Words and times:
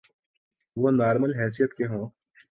وہ 0.77 0.89
نارمل 0.91 1.31
حیثیت 1.39 1.71
کے 1.73 1.85
ہوں۔ 1.87 2.05